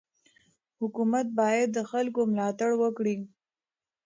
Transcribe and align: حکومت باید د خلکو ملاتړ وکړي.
حکومت 0.79 1.27
باید 1.39 1.67
د 1.73 1.79
خلکو 1.91 2.21
ملاتړ 2.31 2.71
وکړي. 2.81 3.17